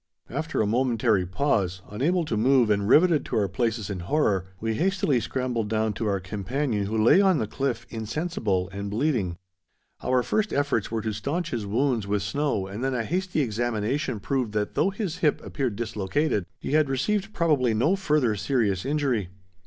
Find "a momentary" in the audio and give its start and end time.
0.63-1.27